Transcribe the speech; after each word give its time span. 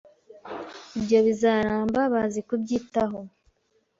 Ibyo 0.97 1.19
bizaramba 1.27 1.99
bazi 2.13 2.39
kubyitaho. 2.47 3.19